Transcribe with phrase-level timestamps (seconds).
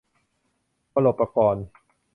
[0.93, 1.65] วโรปกรณ์